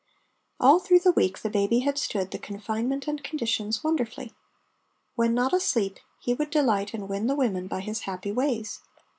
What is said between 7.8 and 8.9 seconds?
his happy ways.